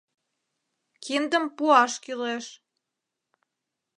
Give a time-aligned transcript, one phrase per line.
[1.03, 2.45] Киндым пуаш кӱлеш...